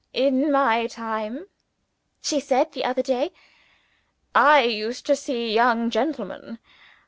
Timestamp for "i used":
4.33-5.05